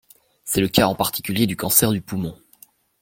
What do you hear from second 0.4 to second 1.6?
C'est le cas en particulier du